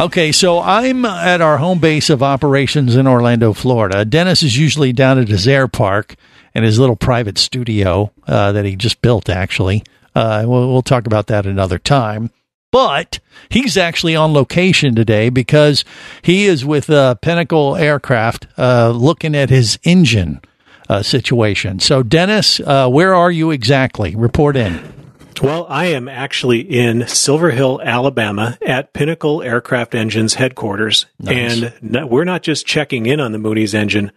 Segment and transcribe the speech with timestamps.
[0.00, 4.06] Okay, so I'm at our home base of operations in Orlando, Florida.
[4.06, 6.16] Dennis is usually down at his air park
[6.54, 9.84] and his little private studio uh, that he just built, actually.
[10.14, 12.30] Uh, we'll, we'll talk about that another time.
[12.72, 13.18] But
[13.50, 15.84] he's actually on location today because
[16.22, 20.40] he is with uh, Pinnacle Aircraft uh, looking at his engine
[20.88, 21.78] uh, situation.
[21.78, 24.16] So, Dennis, uh, where are you exactly?
[24.16, 24.99] Report in.
[25.42, 31.06] Well, I am actually in Silver Hill, Alabama at Pinnacle Aircraft Engines headquarters.
[31.18, 31.62] Nice.
[31.62, 34.12] And no, we're not just checking in on the Mooney's engine,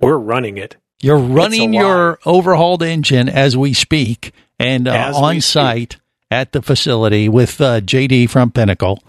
[0.00, 0.76] we're running it.
[1.00, 5.42] You're running your overhauled engine as we speak and uh, on speak.
[5.42, 5.96] site
[6.30, 9.02] at the facility with uh, JD from Pinnacle.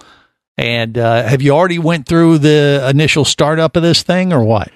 [0.57, 4.71] And uh, have you already went through the initial startup of this thing or what?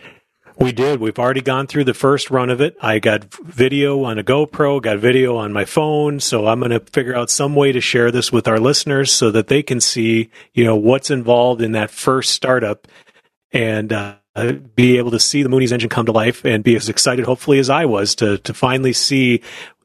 [0.61, 0.99] We did.
[0.99, 2.77] We've already gone through the first run of it.
[2.79, 6.19] I got video on a GoPro, got video on my phone.
[6.19, 9.31] So I'm going to figure out some way to share this with our listeners so
[9.31, 12.87] that they can see, you know, what's involved in that first startup
[13.51, 14.17] and, uh,
[14.75, 17.59] be able to see the Mooney's engine come to life and be as excited, hopefully,
[17.59, 19.41] as I was to to finally see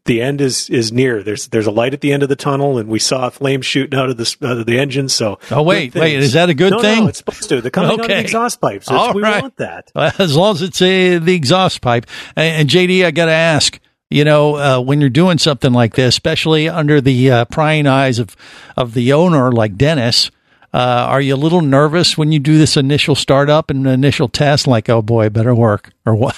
[0.07, 1.23] the end is is near.
[1.23, 3.61] There's there's a light at the end of the tunnel, and we saw a flame
[3.63, 5.09] shooting out of the out of the engine.
[5.09, 7.03] So, Oh, wait, wait, is that a good No, thing?
[7.03, 7.61] No, it's supposed to.
[7.61, 8.87] They're coming out of the exhaust pipes.
[8.89, 9.43] It's- All we right.
[9.43, 9.91] want that.
[10.19, 12.07] As long as it's uh, the exhaust pipe.
[12.35, 13.79] And, and JD, I got to ask,
[14.11, 18.19] you know, uh, when you're doing something like this, especially under the uh, prying eyes
[18.19, 18.37] of,
[18.77, 20.31] of the owner like Dennis,
[20.73, 24.67] uh, are you a little nervous when you do this initial startup and initial test?
[24.67, 26.37] Like, oh boy, better work or what?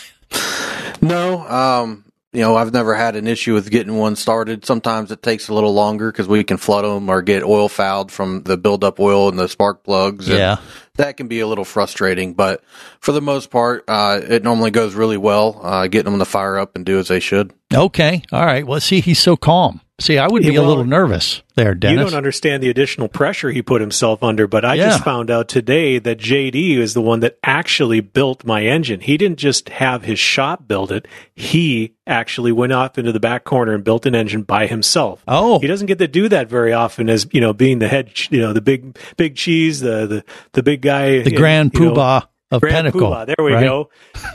[1.00, 4.64] No, um, you know, I've never had an issue with getting one started.
[4.66, 8.12] Sometimes it takes a little longer because we can flood them or get oil fouled
[8.12, 10.28] from the buildup oil and the spark plugs.
[10.28, 10.58] Yeah.
[10.96, 12.62] that can be a little frustrating, but
[13.00, 15.58] for the most part, uh, it normally goes really well.
[15.62, 17.54] Uh, getting them to fire up and do as they should.
[17.74, 18.22] Okay.
[18.32, 18.66] All right.
[18.66, 19.80] Well, see, he's so calm.
[20.00, 21.98] See, I would be Yeah, a little nervous there, Dennis.
[21.98, 24.90] You don't understand the additional pressure he put himself under, but I Yeah.
[24.90, 29.00] just found out today that JD is the one that actually built my engine.
[29.00, 31.08] He didn't just have his shop build it.
[31.34, 35.24] He actually went off into the back corner and built an engine by himself.
[35.26, 35.58] Oh.
[35.58, 38.40] He doesn't get to do that very often as, you know, being the head, you
[38.40, 41.22] know, the big, big cheese, the, the, the big guy.
[41.24, 43.10] the grand know, poobah of Grand Pinnacle.
[43.10, 43.62] Poobah, There we right?
[43.64, 43.90] go.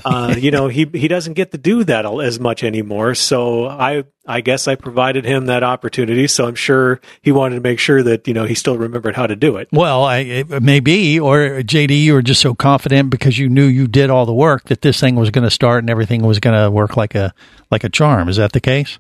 [0.06, 3.16] Uh, you know, he he doesn't get to do that as much anymore.
[3.16, 6.28] So I I guess I provided him that opportunity.
[6.28, 9.28] So I'm sure he wanted to make sure that you know he still remembered how
[9.28, 9.68] to do it.
[9.72, 13.66] Well, I, it may be, or JD, you were just so confident because you knew
[13.66, 16.40] you did all the work that this thing was going to start and everything was
[16.40, 17.34] going to work like a
[17.72, 18.30] like a charm.
[18.30, 19.00] Is that the case?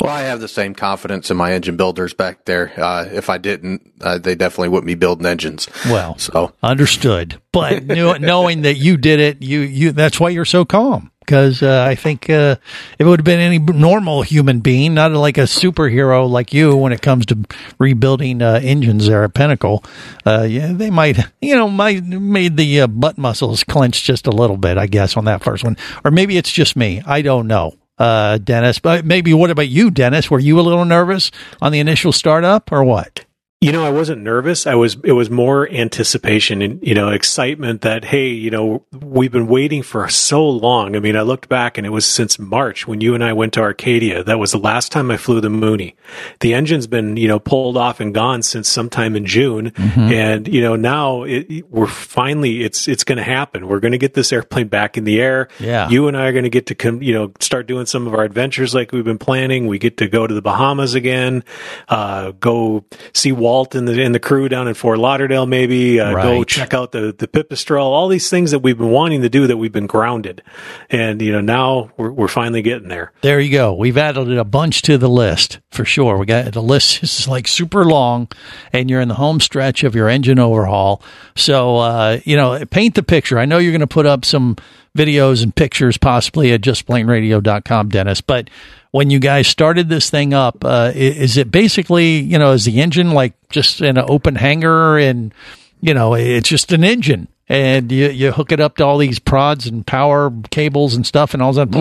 [0.00, 2.72] Well, I have the same confidence in my engine builders back there.
[2.76, 5.68] Uh, if I didn't, uh, they definitely wouldn't be building engines.
[5.86, 7.40] Well, So understood.
[7.52, 11.10] But knew, knowing that you did it, you you that's why you're so calm.
[11.20, 12.56] Because uh, I think uh,
[12.98, 16.76] if it would have been any normal human being, not like a superhero like you,
[16.76, 17.38] when it comes to
[17.78, 19.82] rebuilding uh, engines there at Pinnacle,
[20.26, 24.30] uh, yeah, they might, you know, might made the uh, butt muscles clench just a
[24.30, 27.00] little bit, I guess, on that first one, or maybe it's just me.
[27.06, 28.78] I don't know, uh, Dennis.
[28.78, 30.30] But maybe what about you, Dennis?
[30.30, 33.24] Were you a little nervous on the initial startup, or what?
[33.60, 34.66] You know, I wasn't nervous.
[34.66, 34.98] I was.
[35.04, 39.82] It was more anticipation and you know excitement that hey, you know, we've been waiting
[39.82, 40.94] for so long.
[40.94, 43.54] I mean, I looked back and it was since March when you and I went
[43.54, 44.22] to Arcadia.
[44.22, 45.96] That was the last time I flew the Mooney.
[46.40, 50.60] The engine's been you know pulled off and gone since sometime in June, and you
[50.60, 53.66] know now it, we're finally it's it's going to happen.
[53.66, 55.48] We're going to get this airplane back in the air.
[55.58, 55.88] Yeah.
[55.88, 58.12] you and I are going to get to come, you know start doing some of
[58.12, 59.68] our adventures like we've been planning.
[59.68, 61.44] We get to go to the Bahamas again,
[61.88, 62.84] uh, go
[63.14, 66.72] see Walt and the and the crew down in Fort Lauderdale, maybe uh, go check
[66.72, 67.82] out the the Pipistrel.
[67.82, 70.42] All these things that we've been wanting to do that we've been grounded,
[70.88, 73.12] and you know now we're we're finally getting there.
[73.20, 73.74] There you go.
[73.74, 76.16] We've added a bunch to the list for sure.
[76.16, 78.28] We got the list is like super long,
[78.72, 81.02] and you're in the home stretch of your engine overhaul.
[81.36, 83.38] So uh, you know, paint the picture.
[83.38, 84.56] I know you're going to put up some
[84.96, 88.20] videos and pictures possibly at justplaneradio.com, Dennis.
[88.20, 88.48] But
[88.94, 92.80] when you guys started this thing up, uh, is it basically you know is the
[92.80, 95.34] engine like just in an open hangar and
[95.80, 99.18] you know it's just an engine and you you hook it up to all these
[99.18, 101.74] prods and power cables and stuff and all that,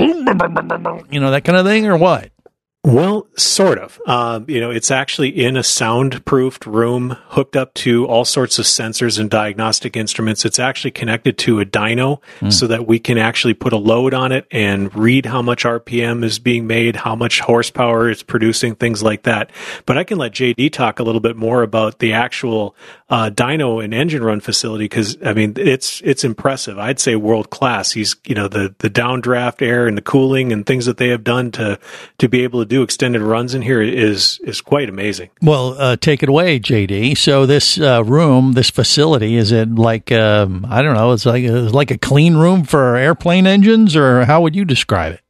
[1.12, 2.32] you know, that kind of thing, or what?
[2.86, 3.98] Well, sort of.
[4.06, 8.66] Um, you know, it's actually in a soundproofed room hooked up to all sorts of
[8.66, 10.44] sensors and diagnostic instruments.
[10.44, 12.20] It's actually connected to a dyno
[12.52, 16.26] so that we can actually put a load on it and read how much RPM
[16.26, 19.50] is being made, how much horsepower it's producing, things like that.
[19.86, 22.76] But I can let JD talk a little bit more about the actual
[23.10, 26.80] uh, dyno and engine run facility because I mean it's it's impressive.
[26.80, 27.92] I'd say world class.
[27.92, 31.24] He's you know the the downdraft air and the cooling and things that they have
[31.24, 31.80] done to
[32.18, 35.30] to be able to do extended runs in here is is quite amazing.
[35.42, 37.16] Well, uh, take it away, JD.
[37.18, 41.12] So this uh, room, this facility, is it like um, I don't know?
[41.12, 45.14] It's like it's like a clean room for airplane engines, or how would you describe
[45.14, 45.22] it?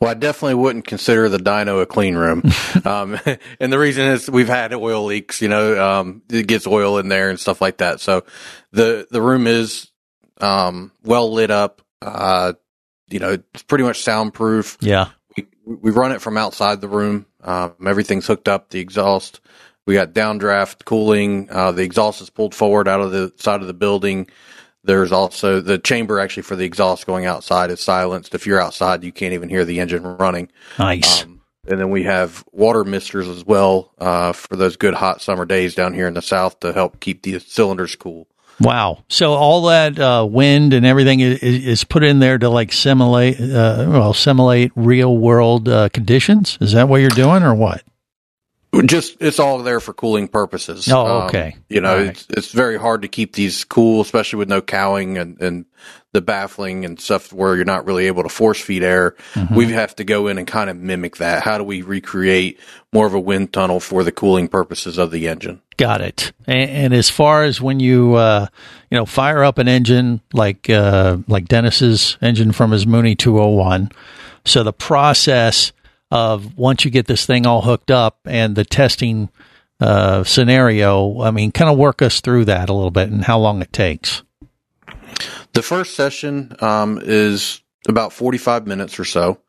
[0.00, 2.42] Well, I definitely wouldn't consider the dyno a clean room.
[2.84, 3.18] um,
[3.60, 7.08] and the reason is we've had oil leaks, you know, um, it gets oil in
[7.08, 8.00] there and stuff like that.
[8.00, 8.24] So
[8.72, 9.90] the, the room is,
[10.40, 11.82] um, well lit up.
[12.00, 12.52] Uh,
[13.08, 14.78] you know, it's pretty much soundproof.
[14.80, 15.08] Yeah.
[15.66, 17.26] We, run it from outside the room.
[17.42, 19.40] Um, everything's hooked up, the exhaust.
[19.84, 21.48] We got downdraft cooling.
[21.50, 24.28] Uh, the exhaust is pulled forward out of the side of the building.
[24.84, 28.34] There's also the chamber actually for the exhaust going outside is silenced.
[28.34, 30.48] If you're outside, you can't even hear the engine running.
[30.78, 31.24] Nice.
[31.24, 35.44] Um, and then we have water misters as well uh, for those good hot summer
[35.44, 38.28] days down here in the south to help keep the cylinders cool.
[38.60, 39.04] Wow.
[39.08, 43.38] So all that uh, wind and everything is, is put in there to like simulate,
[43.40, 46.56] uh, well, simulate real world uh, conditions.
[46.60, 47.82] Is that what you're doing, or what?
[48.82, 50.88] Just it's all there for cooling purposes.
[50.88, 51.56] Um, Oh, okay.
[51.68, 52.08] you know, right.
[52.08, 55.64] it's it's very hard to keep these cool, especially with no cowling and and
[56.12, 59.14] the baffling and stuff where you're not really able to force feed air.
[59.34, 59.54] Mm-hmm.
[59.54, 61.42] We have to go in and kind of mimic that.
[61.42, 62.58] How do we recreate
[62.90, 65.60] more of a wind tunnel for the cooling purposes of the engine?
[65.76, 66.32] Got it.
[66.46, 68.46] And, and as far as when you, uh,
[68.90, 73.92] you know, fire up an engine like uh, like Dennis's engine from his Mooney 201,
[74.46, 75.72] so the process
[76.10, 79.28] of once you get this thing all hooked up and the testing
[79.80, 83.38] uh, scenario, I mean, kind of work us through that a little bit and how
[83.38, 84.22] long it takes.
[85.52, 89.40] The first session um, is about 45 minutes or so.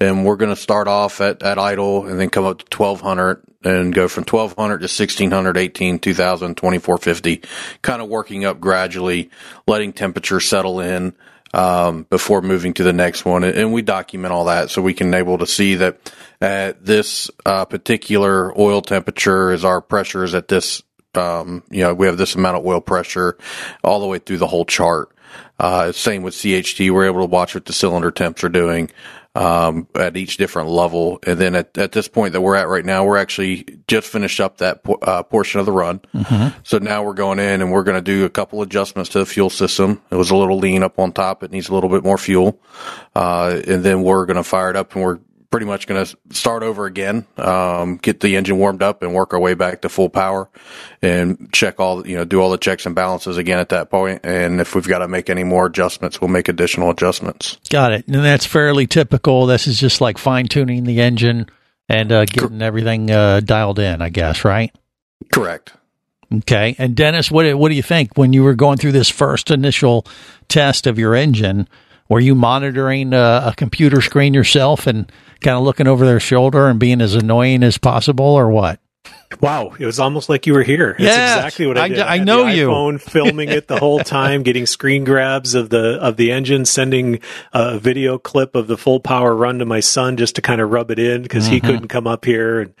[0.00, 3.42] And we're going to start off at, at idle and then come up to 1200
[3.62, 7.42] and go from 1200 to 1600, 18, 2000, 2450,
[7.82, 9.30] kind of working up gradually,
[9.66, 11.14] letting temperature settle in
[11.52, 13.44] um, before moving to the next one.
[13.44, 17.64] And, we document all that so we can able to see that at this uh,
[17.64, 20.82] particular oil temperature is our pressure is at this
[21.14, 23.36] um, you know, we have this amount of oil pressure
[23.82, 25.10] all the way through the whole chart.
[25.58, 26.90] Uh, same with CHT.
[26.90, 28.90] We're able to watch what the cylinder temps are doing,
[29.34, 31.20] um, at each different level.
[31.24, 34.40] And then at, at this point that we're at right now, we're actually just finished
[34.40, 36.00] up that po- uh, portion of the run.
[36.64, 39.26] So now we're going in and we're going to do a couple adjustments to the
[39.26, 40.02] fuel system.
[40.10, 41.42] It was a little lean up on top.
[41.44, 42.60] It needs a little bit more fuel.
[43.14, 46.16] Uh, and then we're going to fire it up and we're pretty much going to
[46.30, 49.88] start over again, um, get the engine warmed up and work our way back to
[49.88, 50.48] full power
[51.02, 54.20] and check all, you know, do all the checks and balances again at that point.
[54.22, 57.58] And if we've got to make any more adjustments, we'll make additional adjustments.
[57.68, 58.06] Got it.
[58.06, 59.46] And that's fairly typical.
[59.46, 61.50] This is just like fine tuning the engine
[61.88, 64.72] and uh, getting everything uh, dialed in, I guess, right?
[65.32, 65.72] Correct.
[66.32, 66.76] Okay.
[66.78, 70.06] And Dennis, what what do you think when you were going through this first initial
[70.48, 71.68] test of your engine?
[72.10, 76.66] Were you monitoring uh, a computer screen yourself and kind of looking over their shoulder
[76.68, 78.78] and being as annoying as possible, or what?
[79.40, 80.88] Wow, it was almost like you were here.
[80.98, 81.98] That's Yes, exactly what I- I did.
[82.00, 82.68] I know the you.
[82.68, 87.20] iPhone filming it the whole time, getting screen grabs of the of the engine, sending
[87.52, 90.70] a video clip of the full power run to my son just to kind of
[90.70, 92.60] rub it in because he couldn't come up here.
[92.60, 92.74] And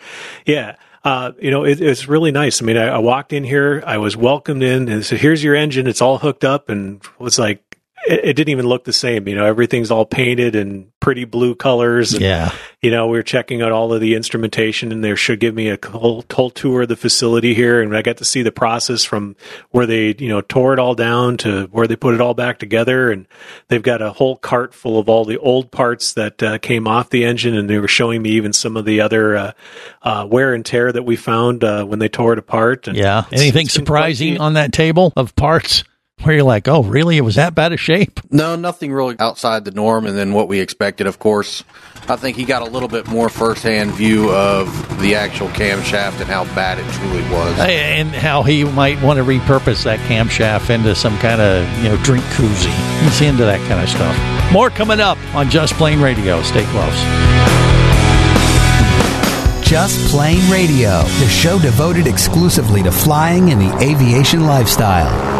[0.44, 2.60] yeah, uh, you know, it, it's really nice.
[2.60, 5.54] I mean, I, I walked in here, I was welcomed in, and said, "Here's your
[5.54, 5.86] engine.
[5.86, 7.62] It's all hooked up," and was like.
[8.06, 9.44] It, it didn't even look the same, you know.
[9.44, 12.12] Everything's all painted in pretty blue colors.
[12.12, 12.52] And, Yeah.
[12.82, 15.68] you know, we were checking out all of the instrumentation and they should give me
[15.70, 17.80] a whole, whole tour of the facility here.
[17.80, 19.36] And I got to see the process from
[19.70, 22.58] where they, you know, tore it all down to where they put it all back
[22.58, 23.10] together.
[23.10, 23.26] And
[23.68, 27.10] they've got a whole cart full of all the old parts that uh, came off
[27.10, 27.56] the engine.
[27.56, 29.52] And they were showing me even some of the other uh,
[30.02, 32.88] uh, wear and tear that we found uh, when they tore it apart.
[32.88, 33.24] And Yeah.
[33.32, 35.84] Anything surprising on that table of parts
[36.22, 37.16] where you're like, oh, really?
[37.16, 38.20] It was that bad a shape?
[38.30, 41.64] No, nothing really outside the norm and then what we expected, of course.
[42.08, 44.66] I think he got a little bit more firsthand view of
[45.00, 47.58] the actual camshaft and how bad it truly was.
[47.60, 51.96] And how he might want to repurpose that camshaft into some kind of, you know,
[52.02, 53.02] drink koozie.
[53.04, 54.52] He's into that kind of stuff.
[54.52, 56.42] More coming up on Just Plane Radio.
[56.42, 57.50] Stay close.
[59.62, 65.39] Just Plane Radio, the show devoted exclusively to flying and the aviation lifestyle.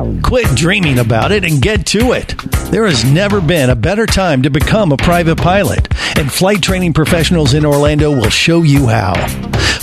[0.23, 2.35] Quit dreaming about it and get to it.
[2.71, 5.87] There has never been a better time to become a private pilot,
[6.17, 9.13] and flight training professionals in Orlando will show you how.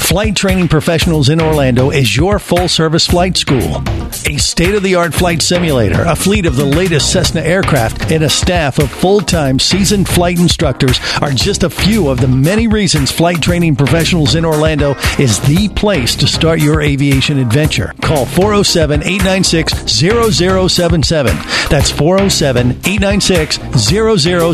[0.09, 3.83] Flight Training Professionals in Orlando is your full service flight school.
[4.25, 8.25] A state of the art flight simulator, a fleet of the latest Cessna aircraft, and
[8.25, 12.69] a staff of full time seasoned flight instructors are just a few of the many
[12.69, 17.93] reasons Flight Training Professionals in Orlando is the place to start your aviation adventure.
[18.01, 19.91] Call 407 896
[20.31, 21.37] 0077.
[21.69, 23.59] That's 407 896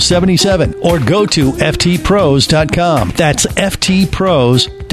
[0.03, 0.75] 0077.
[0.83, 3.11] Or go to ftpros.com.
[3.17, 4.84] That's ftpros.com.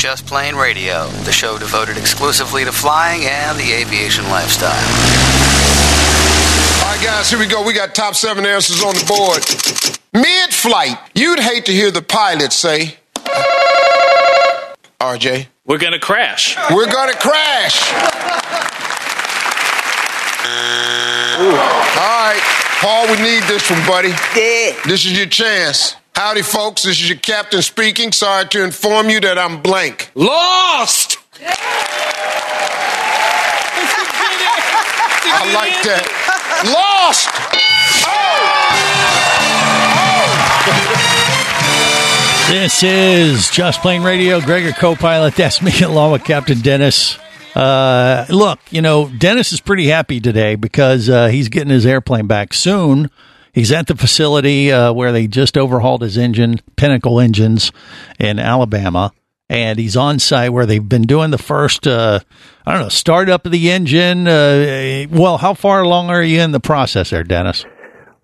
[0.00, 4.70] Just Plane Radio, the show devoted exclusively to flying and the aviation lifestyle.
[6.80, 7.62] All right, guys, here we go.
[7.62, 9.44] We got top seven answers on the board.
[10.14, 12.96] Mid flight, you'd hate to hear the pilot say,
[14.98, 16.56] RJ, We're going to crash.
[16.70, 17.92] we're gonna crash.
[22.00, 22.40] All right,
[22.80, 24.08] Paul, we need this one, buddy.
[24.08, 24.80] Yeah.
[24.86, 25.96] This is your chance.
[26.22, 26.82] Howdy, folks.
[26.82, 28.12] This is your captain speaking.
[28.12, 30.10] Sorry to inform you that I'm blank.
[30.14, 31.16] Lost!
[31.40, 31.48] I
[35.54, 36.04] like that.
[36.68, 37.30] Lost.
[42.50, 44.42] This is Just Plane Radio.
[44.42, 45.36] Gregor co-pilot.
[45.36, 47.18] That's me along with Captain Dennis.
[47.54, 52.26] Uh, look, you know, Dennis is pretty happy today because uh, he's getting his airplane
[52.26, 53.10] back soon.
[53.52, 57.72] He's at the facility uh, where they just overhauled his engine, Pinnacle Engines
[58.18, 59.12] in Alabama.
[59.48, 62.20] And he's on site where they've been doing the first, uh,
[62.64, 64.28] I don't know, startup of the engine.
[64.28, 67.64] Uh, well, how far along are you in the process there, Dennis?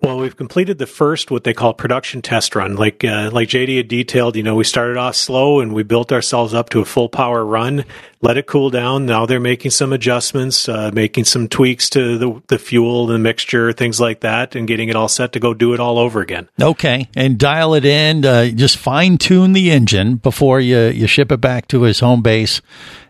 [0.03, 2.77] Well, we've completed the first what they call production test run.
[2.77, 6.13] Like uh, like JD had detailed, you know, we started off slow and we built
[6.13, 7.85] ourselves up to a full power run.
[8.21, 9.07] Let it cool down.
[9.07, 13.73] Now they're making some adjustments, uh, making some tweaks to the the fuel, the mixture,
[13.73, 16.49] things like that, and getting it all set to go do it all over again.
[16.61, 18.25] Okay, and dial it in.
[18.25, 22.23] Uh, just fine tune the engine before you you ship it back to his home
[22.23, 22.61] base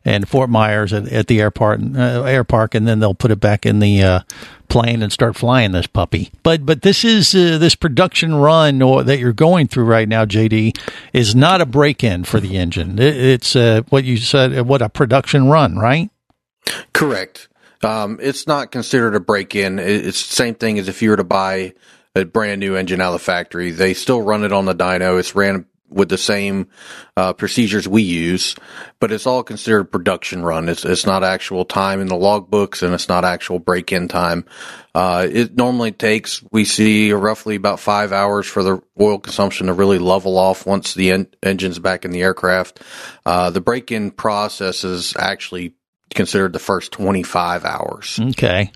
[0.06, 3.40] and Fort Myers at, at the airport uh, air park, and then they'll put it
[3.40, 4.20] back in the uh,
[4.68, 6.30] plane and start flying this puppy.
[6.44, 10.24] But but this is uh, this production run or, that you're going through right now,
[10.24, 10.78] JD,
[11.12, 13.00] is not a break in for the engine.
[13.00, 16.08] It, it's uh, what you said, what a production run, right?
[16.94, 17.48] Correct.
[17.82, 19.78] Um, it's not considered a break in.
[19.78, 21.74] It's the same thing as if you were to buy
[22.14, 23.72] a brand new engine out of the factory.
[23.72, 25.18] They still run it on the dyno.
[25.18, 26.68] It's ran with the same
[27.16, 28.54] uh, procedures we use,
[29.00, 30.68] but it's all considered production run.
[30.68, 34.44] It's it's not actual time in the logbooks, and it's not actual break in time.
[34.94, 39.72] Uh, it normally takes we see roughly about five hours for the oil consumption to
[39.72, 42.82] really level off once the en- engine's back in the aircraft.
[43.24, 45.74] Uh, the break in process is actually
[46.14, 48.18] considered the first 25 hours.
[48.20, 48.70] Okay.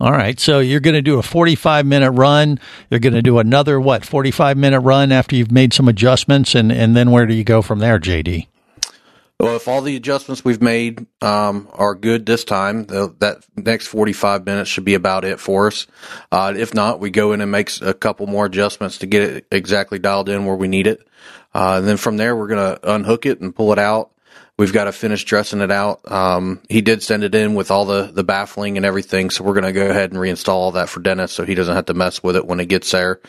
[0.00, 0.38] All right.
[0.38, 2.60] So you're going to do a 45 minute run.
[2.88, 6.54] You're going to do another, what, 45 minute run after you've made some adjustments.
[6.54, 8.46] And, and then where do you go from there, JD?
[9.40, 13.86] Well, if all the adjustments we've made um, are good this time, the, that next
[13.86, 15.86] 45 minutes should be about it for us.
[16.32, 19.46] Uh, if not, we go in and make a couple more adjustments to get it
[19.52, 21.06] exactly dialed in where we need it.
[21.54, 24.10] Uh, and then from there, we're going to unhook it and pull it out.
[24.56, 26.10] We've got to finish dressing it out.
[26.10, 29.30] Um, he did send it in with all the, the baffling and everything.
[29.30, 31.74] So we're going to go ahead and reinstall all that for Dennis so he doesn't
[31.74, 33.20] have to mess with it when it gets there.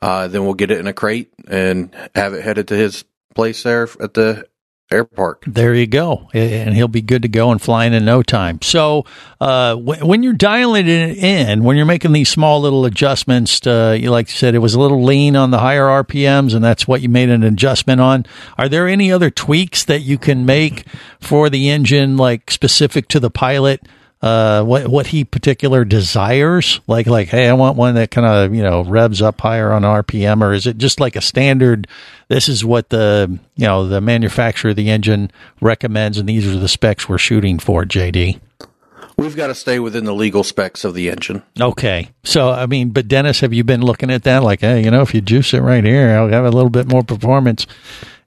[0.00, 3.04] Uh, then we'll get it in a crate and have it headed to his
[3.34, 4.46] place there at the
[4.90, 5.42] air park.
[5.46, 8.60] There you go, and he'll be good to go and flying in no time.
[8.62, 9.04] So,
[9.40, 13.96] uh, w- when you're dialing it in, when you're making these small little adjustments, uh,
[13.98, 16.86] you like you said, it was a little lean on the higher RPMs, and that's
[16.86, 18.26] what you made an adjustment on.
[18.56, 20.84] Are there any other tweaks that you can make
[21.20, 23.82] for the engine, like specific to the pilot?
[24.26, 28.52] Uh, what what he particular desires, like like, hey, I want one that kind of
[28.52, 31.86] you know revs up higher on RPM, or is it just like a standard?
[32.26, 35.30] This is what the you know the manufacturer of the engine
[35.60, 37.84] recommends, and these are the specs we're shooting for.
[37.84, 38.40] JD.
[39.16, 41.44] We've got to stay within the legal specs of the engine.
[41.60, 44.42] Okay, so I mean, but Dennis, have you been looking at that?
[44.42, 46.88] Like, hey, you know, if you juice it right here, I'll have a little bit
[46.88, 47.64] more performance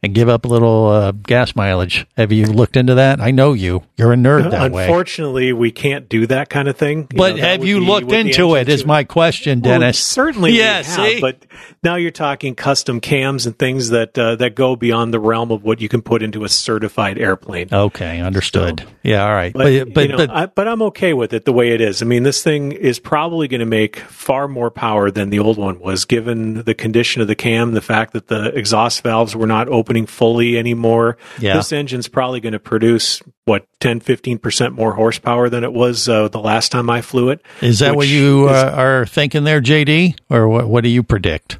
[0.01, 2.05] and give up a little uh, gas mileage.
[2.17, 3.19] Have you looked into that?
[3.19, 3.83] I know you.
[3.97, 4.83] You're a nerd that way.
[4.85, 7.07] Unfortunately, we can't do that kind of thing.
[7.11, 8.69] You But know, have you looked into it?
[8.69, 9.99] Is my question, Well, Dennis?
[9.99, 11.21] certainly, Yeah, we have, see?
[11.21, 11.45] but
[11.83, 15.63] now you're talking custom cams and things that uh, that go beyond the realm of
[15.63, 17.67] what you can put into a certified airplane.
[17.71, 18.83] Okay, understood.
[19.03, 19.53] yeah, all right.
[19.53, 21.81] But But but, you know, but I, but I'm okay with it the way it
[21.81, 22.01] is.
[22.01, 25.57] I mean, this thing is probably going to make far more power than the old
[25.57, 29.47] one was, given the condition of the cam, the fact that the exhaust valves were
[29.47, 31.17] not opening fully anymore.
[31.39, 31.55] Yeah.
[31.55, 36.07] This engine's probably going to produce what 10, 15 percent more horsepower than it was
[36.07, 37.41] uh, the last time I flew it.
[37.61, 40.67] is that what you is- uh, are thinking there, JD, or what?
[40.67, 41.57] What do you predict?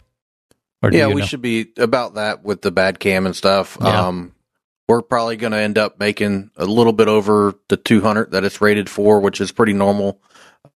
[0.81, 1.27] Or do yeah, you we know?
[1.27, 3.77] should be about that with the bad cam and stuff.
[3.81, 4.07] Yeah.
[4.07, 4.33] Um,
[4.87, 8.61] we're probably going to end up making a little bit over the 200 that it's
[8.61, 10.21] rated for, which is pretty normal.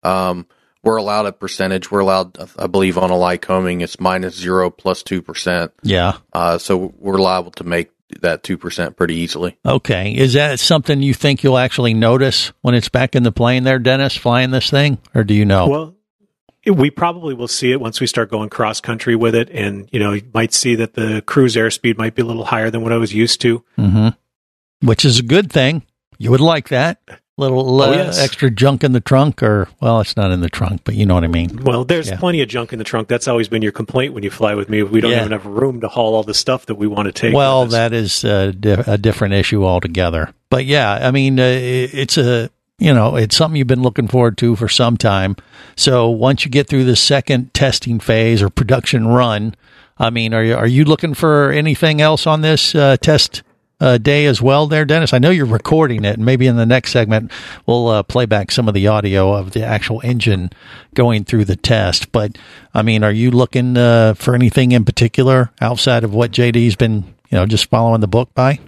[0.04, 0.48] Um,
[0.84, 1.92] we're allowed a percentage.
[1.92, 5.72] We're allowed, I believe, on a Lycoming, it's minus zero 2%.
[5.84, 6.18] Yeah.
[6.34, 9.58] Uh, so we're liable to make that 2% pretty easily.
[9.66, 10.16] Okay.
[10.16, 13.80] Is that something you think you'll actually notice when it's back in the plane there,
[13.80, 14.98] Dennis, flying this thing?
[15.14, 15.68] Or do you know?
[15.68, 15.96] Well,
[16.66, 20.00] we probably will see it once we start going cross country with it, and you
[20.00, 22.92] know, you might see that the cruise airspeed might be a little higher than what
[22.92, 23.64] I was used to.
[23.76, 24.10] hmm
[24.82, 25.84] Which is a good thing.
[26.18, 27.00] You would like that.
[27.40, 28.20] Little uh, Oh, yes.
[28.20, 31.14] extra junk in the trunk, or, well, it's not in the trunk, but you know
[31.16, 31.62] what I mean.
[31.64, 32.18] Well, there's Yeah.
[32.18, 33.08] plenty of junk in the trunk.
[33.08, 34.84] That's always been your complaint when you fly with me.
[34.84, 35.22] We don't Yeah.
[35.22, 37.34] even have room to haul all the stuff that we want to take.
[37.34, 40.34] Well, that is a, di- a different issue altogether.
[40.50, 44.38] But yeah, I mean, uh, it's a you know it's something you've been looking forward
[44.40, 45.36] to for some time.
[45.76, 49.54] So once you get through the second testing phase or production run,
[49.98, 53.44] I mean, are you are you looking for anything else on this uh, test?
[53.82, 55.14] Uh, day as well, there, Dennis.
[55.14, 57.32] I know you're recording it, and maybe in the next segment
[57.66, 60.50] we'll uh, play back some of the audio of the actual engine
[60.94, 62.12] going through the test.
[62.12, 62.38] But
[62.74, 67.04] I mean, are you looking uh, for anything in particular outside of what JD's been,
[67.30, 68.60] you know, just following the book by?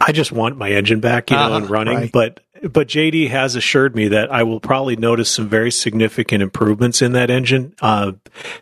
[0.00, 1.94] I just want my engine back, you know, Ah, and running.
[1.96, 2.12] right.
[2.12, 7.02] But but JD has assured me that I will probably notice some very significant improvements
[7.02, 7.74] in that engine.
[7.80, 8.12] Uh,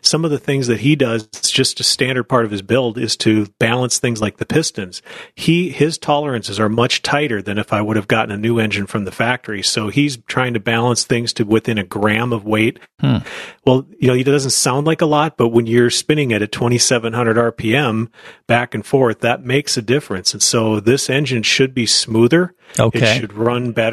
[0.01, 2.97] some of the things that he does, it's just a standard part of his build,
[2.97, 5.01] is to balance things like the pistons.
[5.35, 8.87] He his tolerances are much tighter than if I would have gotten a new engine
[8.87, 9.61] from the factory.
[9.61, 12.79] So he's trying to balance things to within a gram of weight.
[13.65, 16.51] Well, you know, it doesn't sound like a lot, but when you're spinning it at
[16.51, 18.09] 2700 RPM
[18.47, 20.33] back and forth, that makes a difference.
[20.33, 22.53] And so this engine should be smoother.
[22.79, 22.99] Okay.
[22.99, 23.84] It should run better,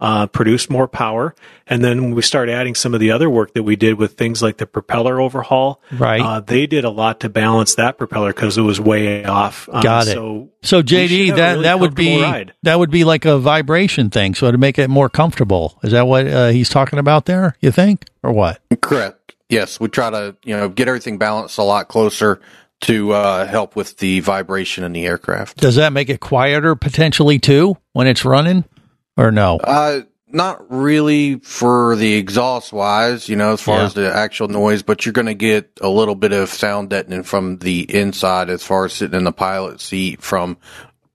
[0.00, 1.34] uh, produce more power.
[1.66, 4.14] And then when we start adding some of the other work that we did with
[4.14, 6.20] things like the propeller overhaul, Right.
[6.20, 9.68] uh, they did a lot to balance that propeller because it was way off.
[9.70, 10.12] Um, Got it.
[10.12, 12.54] So, So JD, that really that would be ride.
[12.62, 15.78] that would be like a vibration thing, so to make it more comfortable.
[15.82, 17.56] Is that what uh, he's talking about there?
[17.60, 18.60] You think, or what?
[18.80, 19.34] Correct.
[19.50, 22.40] Yes, we try to you know get everything balanced a lot closer
[22.82, 25.58] to uh, help with the vibration in the aircraft.
[25.58, 28.64] Does that make it quieter potentially too when it's running,
[29.20, 29.58] or no?
[29.58, 30.00] Uh,
[30.32, 33.84] not really for the exhaust wise, you know, as far Yeah.
[33.86, 37.24] as the actual noise, but you're going to get a little bit of sound deadening
[37.24, 40.56] from the inside as far as sitting in the pilot seat from,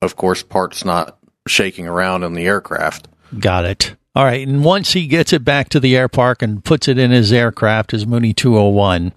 [0.01, 3.07] of course, parts not shaking around in the aircraft.
[3.39, 3.95] Got it.
[4.15, 6.97] All right, and once he gets it back to the air park and puts it
[6.97, 9.11] in his aircraft, his Mooney 201,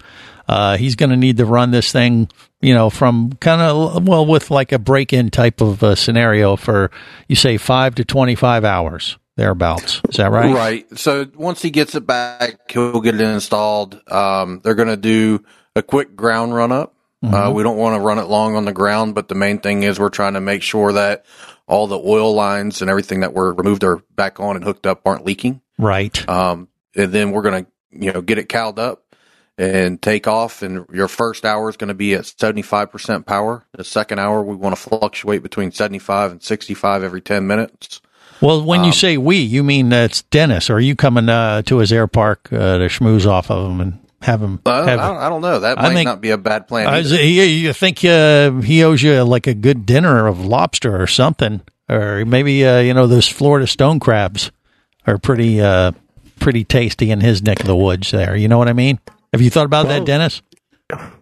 [0.49, 2.29] uh, he's going to need to run this thing,
[2.61, 6.91] you know, from kind of well with like a break-in type of uh, scenario for
[7.29, 10.01] you say five to twenty-five hours thereabouts.
[10.09, 10.53] Is that right?
[10.53, 10.99] Right.
[10.99, 14.01] So once he gets it back, he'll get it installed.
[14.11, 15.45] Um, they're going to do
[15.77, 16.95] a quick ground run up.
[17.21, 19.83] Uh, we don't want to run it long on the ground, but the main thing
[19.83, 21.27] is we're trying to make sure that
[21.67, 25.03] all the oil lines and everything that were removed are back on and hooked up
[25.05, 25.61] aren't leaking.
[25.79, 26.29] Right.
[26.29, 29.03] Um, and then we're going to, you know, get it cowed up
[29.59, 30.63] and take off.
[30.63, 33.65] And your first hour is going to be at 75% power.
[33.73, 38.01] The second hour, we want to fluctuate between 75 and 65 every 10 minutes.
[38.41, 40.71] Well, when Um, you say we, you mean that's Dennis.
[40.71, 43.81] Or are you coming uh, to his air park uh, to schmooze off of him
[43.81, 44.61] and have him?
[44.65, 45.59] Uh, have, I, don't, I don't know.
[45.59, 46.87] That I might think- not be a bad plan.
[46.87, 47.11] I either.
[47.17, 51.61] was- you, think uh, he owes you like a good dinner of lobster or something,
[51.89, 54.53] or maybe uh, you know those Florida stone crabs
[55.05, 55.91] are pretty uh,
[56.39, 58.13] pretty tasty in his neck of the woods.
[58.13, 59.01] There, you know what I mean?
[59.33, 60.43] Have you thought about that, Dennis?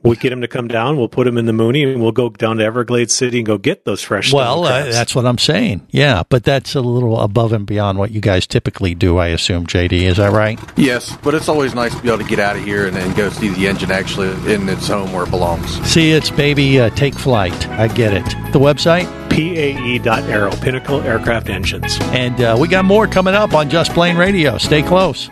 [0.04, 0.96] We'll get him to come down.
[0.96, 3.58] We'll put him in the Mooney, and we'll go down to Everglades City and go
[3.58, 4.32] get those fresh.
[4.32, 5.84] Well, uh, that's what I'm saying.
[5.90, 9.16] Yeah, but that's a little above and beyond what you guys typically do.
[9.16, 10.56] I assume, JD, is that right?
[10.76, 13.12] yes, but it's always nice to be able to get out of here and then
[13.16, 15.68] go see the engine actually in its home where it belongs.
[15.84, 17.68] See, it's baby uh, take flight.
[17.70, 18.24] I get it.
[18.52, 21.98] The website, PAE.aero, Pinnacle Aircraft Engines.
[22.12, 24.58] and uh, we got more coming up on Just Plane Radio.
[24.58, 25.28] Stay close.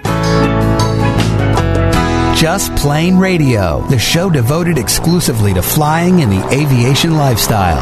[2.36, 7.78] Just Plane Radio, the show devoted exclusively to flying and the aviation lifestyle.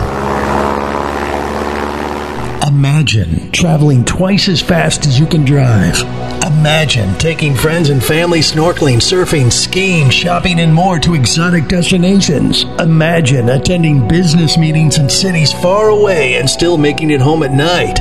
[2.68, 5.98] Imagine traveling twice as fast as you can drive.
[6.44, 12.64] Imagine taking friends and family snorkeling, surfing, skiing, shopping, and more to exotic destinations.
[12.78, 18.00] Imagine attending business meetings in cities far away and still making it home at night.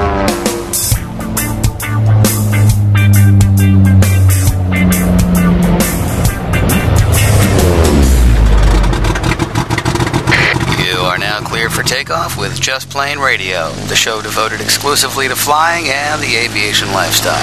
[12.61, 17.33] Just Plane Radio, the show devoted exclusively to flying and the aviation lifestyle.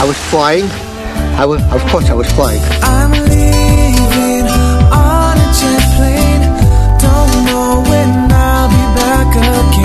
[0.00, 0.64] I was flying.
[1.38, 2.60] I was, of course, I was flying.
[2.82, 4.46] I'm leaving
[4.90, 6.42] on a jet plane.
[6.98, 9.81] Don't know when I'll be back again.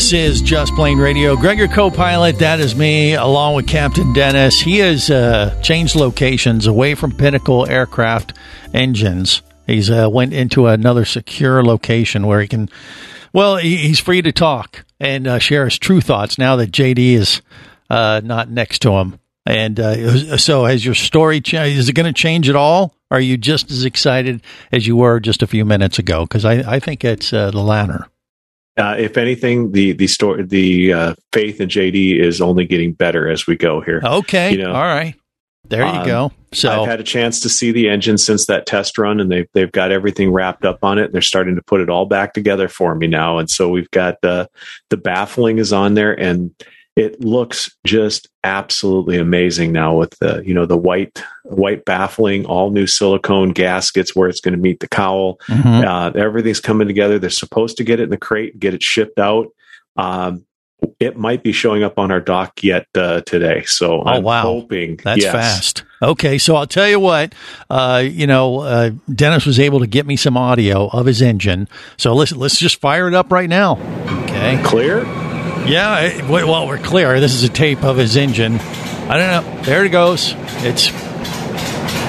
[0.00, 1.36] This is Just Plane Radio.
[1.36, 4.58] Greg, your co-pilot, that is me, along with Captain Dennis.
[4.58, 8.32] He has uh, changed locations away from Pinnacle Aircraft
[8.72, 9.42] Engines.
[9.66, 12.70] He's uh, went into another secure location where he can,
[13.34, 17.12] well, he, he's free to talk and uh, share his true thoughts now that JD
[17.12, 17.42] is
[17.90, 19.20] uh, not next to him.
[19.44, 21.78] And uh, so, has your story changed?
[21.78, 22.94] Is it going to change at all?
[23.10, 24.40] Are you just as excited
[24.72, 26.22] as you were just a few minutes ago?
[26.24, 28.06] Because I, I think it's uh, the latter.
[28.80, 33.28] Uh, if anything, the the story, the uh, faith in JD is only getting better
[33.28, 34.00] as we go here.
[34.04, 35.14] Okay, You know, all right.
[35.68, 36.32] There you Um, go.
[36.52, 39.46] So I've had a chance to see the engine since that test run, and they've
[39.52, 41.12] they've got everything wrapped up on it.
[41.12, 44.20] They're starting to put it all back together for me now, and so we've got
[44.22, 44.48] the
[44.88, 46.50] the baffling is on there, and
[46.96, 52.70] it looks just absolutely amazing now with the you know the white white baffling, all
[52.70, 55.38] new silicone gaskets where it's going to meet the cowl.
[55.48, 55.84] Mhm.
[55.84, 57.18] Uh, everything's coming together.
[57.18, 59.48] They're supposed to get it in the crate, get it shipped out.
[59.96, 60.44] Um,
[60.98, 63.64] it might be showing up on our dock yet uh, today.
[63.66, 64.42] So Oh, I'm wow.
[64.42, 65.32] hoping That's yes.
[65.32, 65.84] fast.
[66.02, 67.34] Okay, so I'll tell you what.
[67.68, 71.68] Uh, you know, uh, Dennis was able to get me some audio of his engine.
[71.98, 73.76] So let's let's just fire it up right now.
[74.24, 75.04] Okay, clear.
[75.66, 76.00] Yeah.
[76.00, 77.20] It, well, we're clear.
[77.20, 78.56] This is a tape of his engine.
[78.60, 79.62] I don't know.
[79.62, 80.34] There it goes.
[80.64, 80.90] It's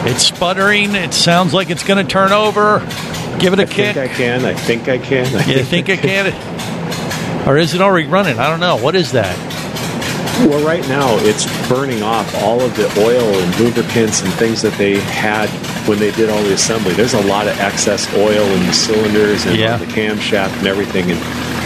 [0.04, 0.96] it's sputtering.
[0.96, 2.80] It sounds like it's going to turn over.
[3.40, 3.96] Give it a I kick.
[3.96, 4.46] think I can.
[4.46, 5.36] I think I can.
[5.36, 6.34] I you think I can?
[7.48, 8.38] Or is it already running?
[8.38, 8.76] I don't know.
[8.76, 9.36] What is that?
[10.48, 14.74] Well, right now it's burning off all of the oil and lubricants and things that
[14.74, 15.50] they had
[15.88, 16.94] when they did all the assembly.
[16.94, 19.78] There's a lot of excess oil in the cylinders and Yeah.
[19.78, 21.20] the camshaft and everything, and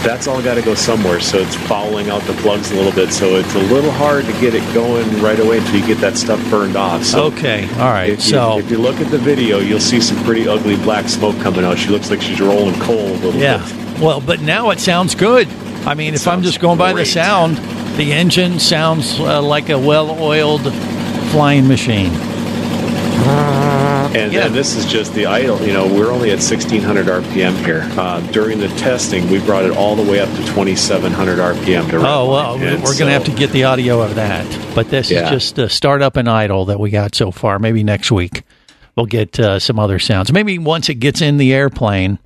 [0.04, 1.20] that's all got to go somewhere.
[1.20, 3.12] So it's fouling out the plugs a little bit.
[3.12, 6.16] So it's a little hard to get it going right away until you get that
[6.16, 7.02] stuff burned off.
[7.04, 7.68] So Okay.
[7.78, 8.10] All right.
[8.10, 11.08] If you, So if you look at the video, you'll see some pretty ugly black
[11.08, 11.78] smoke coming out.
[11.78, 13.58] She looks like she's rolling coal a little Yeah.
[13.58, 14.00] bit.
[14.00, 15.48] Well, but now it sounds good.
[15.86, 17.58] I mean, if I'm just going by the sound,
[17.96, 20.72] the engine sounds uh, like a well-oiled
[21.32, 22.12] flying machine.
[24.14, 24.46] And, Yeah.
[24.46, 25.60] and this is just the idle.
[25.66, 27.82] You know, we're only at 1600 RPM here.
[27.98, 31.90] Uh, during the testing, we brought it all the way up to 2700 RPM.
[31.90, 34.46] To Oh well, we're going so- to have to get the audio of that.
[34.74, 35.24] But this Yeah.
[35.24, 37.58] is just a startup and idle that we got so far.
[37.58, 38.42] Maybe next week
[38.96, 40.32] we'll get uh, some other sounds.
[40.32, 42.18] Maybe once it gets in the airplane,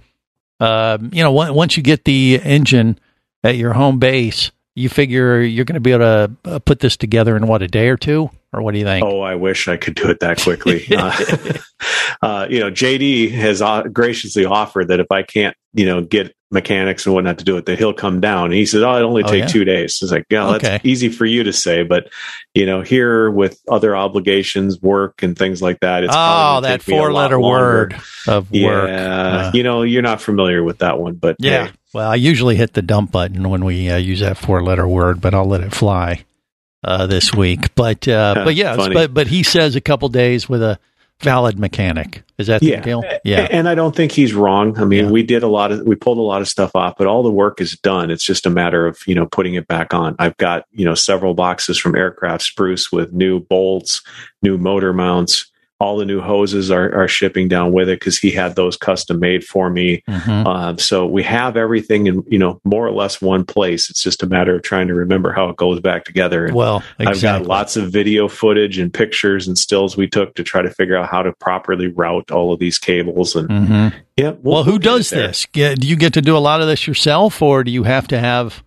[0.60, 2.98] uh, you know, once you get the engine
[3.42, 4.50] at your home base,
[4.80, 7.68] you figure you're going to be able to uh, put this together in what a
[7.68, 9.04] day or two, or what do you think?
[9.06, 10.84] Oh, I wish I could do it that quickly.
[10.96, 11.12] uh,
[12.22, 16.34] uh, you know, JD has uh, graciously offered that if I can't, you know, get
[16.52, 18.46] mechanics and whatnot to do it, that he'll come down.
[18.46, 19.46] And he said, "Oh, it only Oh, take yeah?
[19.46, 20.68] two days." It's like, yeah, Okay.
[20.68, 22.08] that's easy for you to say, but
[22.54, 26.88] you know, here with other obligations, work and things like that, it's oh, that take
[26.88, 27.56] me a lot four-letter longer.
[27.56, 27.92] word
[28.26, 28.88] of work.
[28.88, 31.66] Yeah, Uh, you know, you're not familiar with that one, but Yeah.
[31.66, 34.86] hey, Well, I usually hit the dump button when we uh, use that four letter
[34.86, 36.24] word, but I'll let it fly
[36.84, 37.74] uh, this week.
[37.74, 40.78] But uh, but yeah, but but he says a couple days with a
[41.20, 42.22] valid mechanic.
[42.38, 42.76] Is that yeah.
[42.76, 43.04] the deal?
[43.24, 43.46] Yeah.
[43.50, 44.78] And I don't think he's wrong.
[44.78, 47.06] I mean, we did a lot of, we pulled a lot of stuff off, but
[47.06, 48.10] all the work is done.
[48.10, 50.16] It's just a matter of, you know, putting it back on.
[50.18, 54.02] I've got, you know, several boxes from Aircraft Spruce with new bolts,
[54.42, 55.50] new motor mounts.
[55.80, 59.18] All the new hoses are, are shipping down with it because he had those custom
[59.18, 60.02] made for me.
[60.06, 60.46] Mhm.
[60.46, 63.88] Um, so we have everything in, you know, more or less one place.
[63.88, 66.44] It's just a matter of trying to remember how it goes back together.
[66.44, 70.44] And Well, I've got lots of video footage and pictures and stills we took to
[70.44, 73.34] try to figure out how to properly route all of these cables.
[73.34, 73.92] And Mhm.
[74.18, 75.46] yeah, Well, who we'll does this?
[75.50, 78.06] Get, do you get to do a lot of this yourself, or do you have
[78.08, 78.62] to have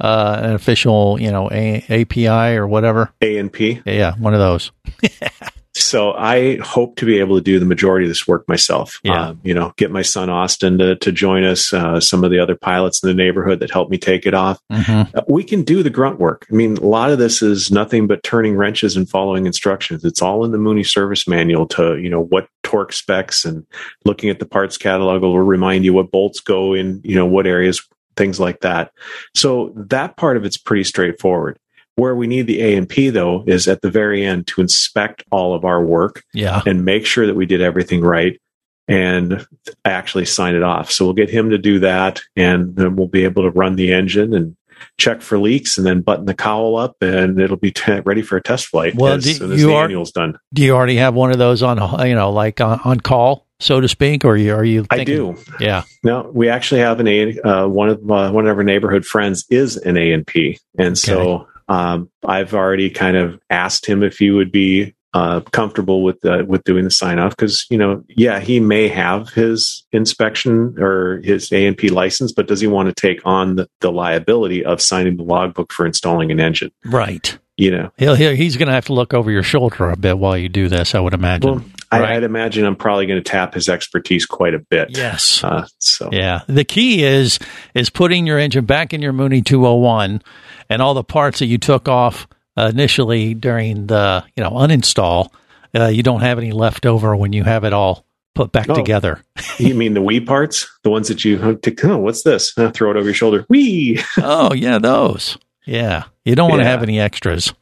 [0.00, 3.12] uh, an official, you know, a- API or whatever?
[3.22, 3.80] A and P.
[3.86, 4.72] Yeah, one of those.
[5.84, 9.00] So I hope to be able to do the majority of this work myself.
[9.02, 9.28] Yeah.
[9.28, 11.72] Um, you know, get my son Austin to, to join us.
[11.72, 14.58] Uh, some of the other pilots in the neighborhood that help me take it off.
[14.72, 15.14] Mhm.
[15.14, 16.46] Uh, we can do the grunt work.
[16.50, 20.04] I mean, a lot of this is nothing but turning wrenches and following instructions.
[20.04, 23.66] It's all in the Mooney service manual to, you know, what torque specs and
[24.04, 27.46] looking at the parts catalog will remind you what bolts go in, you know, what
[27.46, 28.92] areas, things like that.
[29.34, 31.58] So that part of it's pretty straightforward.
[31.96, 35.22] Where we need the A and P though is at the very end to inspect
[35.30, 36.60] all of our work Yeah.
[36.66, 38.40] and make sure that we did everything right
[38.88, 39.46] and
[39.84, 40.90] actually sign it off.
[40.90, 43.92] So we'll get him to do that and then we'll be able to run the
[43.92, 44.56] engine and
[44.98, 48.36] check for leaks and then button the cowl up and it'll be t- ready for
[48.36, 50.36] a test flight Well, as do soon as you the are- annual's done.
[50.52, 53.80] Do you already have one of those on, you know, like on, on call, so
[53.80, 54.80] to speak, or are you?
[54.80, 55.36] You I do.
[55.60, 55.84] Yeah.
[56.02, 57.40] No, we actually have an A.
[57.40, 60.98] Uh, one of uh, one of our neighborhood friends is an A and P, and
[60.98, 66.20] so um, I've already kind of asked him if he would be uh, comfortable with
[66.22, 70.74] the, with doing the sign off because you know, yeah, he may have his inspection
[70.78, 73.92] or his A and P license, but does he want to take on the, the
[73.92, 76.72] liability of signing the logbook for installing an engine?
[76.84, 77.38] Right.
[77.56, 80.18] You know, He'll, he'll he's going to have to look over your shoulder a bit
[80.18, 80.92] while you do this.
[80.96, 81.52] I would imagine.
[81.52, 84.88] well, I, I'd imagine I'm probably going to tap his expertise quite a bit.
[84.90, 85.44] Yes.
[85.44, 86.40] Uh, so Yeah.
[86.48, 87.38] The key is
[87.74, 90.20] is putting your engine back in your Mooney 201
[90.68, 95.30] and all the parts that you took off uh, initially during the, you know, uninstall,
[95.74, 98.74] uh, you don't have any left over when you have it all put back Oh.
[98.74, 99.22] together.
[99.58, 102.56] you mean the wee parts, the ones that you oh, what's this?
[102.58, 103.44] Uh, throw it over your shoulder.
[103.48, 104.00] Wee.
[104.18, 105.38] oh, yeah, those.
[105.64, 106.04] Yeah.
[106.24, 106.70] You don't want to Yeah.
[106.70, 107.52] have any extras,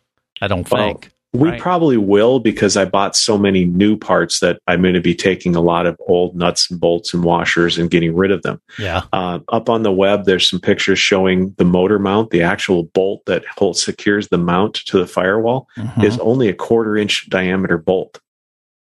[0.40, 1.11] I don't Well, think.
[1.34, 1.60] We Right.
[1.60, 5.56] probably will because I bought so many new parts that I'm going to be taking
[5.56, 8.60] a lot of old nuts and bolts and washers and getting rid of them.
[8.78, 9.02] Yeah.
[9.14, 13.22] Uh, up on the web, there's some pictures showing the motor mount, the actual bolt
[13.26, 16.04] that holds, secures the mount to the firewall, Mhm.
[16.04, 18.20] is only a quarter inch diameter bolt.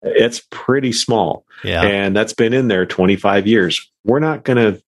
[0.01, 1.45] It's pretty small.
[1.63, 1.83] Yeah.
[1.83, 3.79] And that's been in there 25 years.
[4.05, 4.81] We're not going to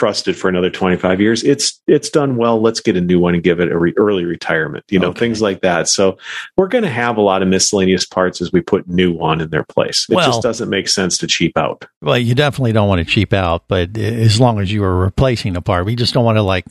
[0.00, 1.44] trust it for another 25 years.
[1.44, 2.58] It's it's done well.
[2.58, 4.82] Let's get a new one and give it a re- early retirement.
[4.88, 5.18] You know, Okay.
[5.20, 5.88] things like that.
[5.88, 6.16] So
[6.56, 9.50] we're going to have a lot of miscellaneous parts as we put new on in
[9.50, 10.06] their place.
[10.08, 11.84] It Well- just doesn't make sense to cheap out.
[12.00, 15.54] Well, you definitely don't want to cheap out, but as long as you are replacing
[15.54, 16.64] a part, we just don't want to like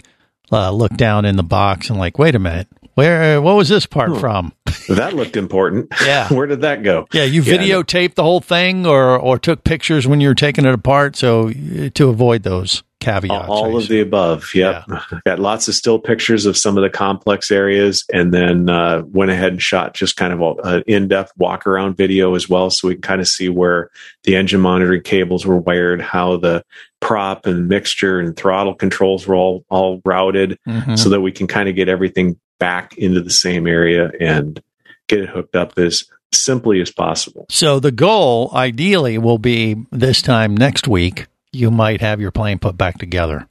[0.52, 3.86] uh, look down in the box and like, wait a minute, where what was this
[3.86, 4.18] part Hmm.
[4.20, 4.54] from?
[4.90, 5.94] That looked important.
[6.04, 6.28] Yeah.
[6.30, 7.08] Where did that go?
[7.14, 10.66] Yeah, you Yeah, videotaped the whole thing, or or took pictures when you were taking
[10.66, 13.46] it apart, so uh, to avoid those caveats.
[13.48, 14.54] All of the above.
[14.54, 14.86] Yep.
[15.26, 19.32] Got lots of still pictures of some of the complex areas and then uh, went
[19.32, 22.70] ahead and shot just kind of an in depth walk around video as well.
[22.70, 23.90] So we can kind of see where
[24.24, 26.64] the engine monitoring cables were wired, how the
[27.00, 30.98] prop and mixture and throttle controls were all, all routed Mhm.
[31.00, 34.62] so that we can kind of get everything back into the same area and
[35.08, 37.46] get it hooked up as simply as possible.
[37.50, 41.26] So the goal, ideally, will be this time next week.
[41.52, 43.48] You might have your plane put back together.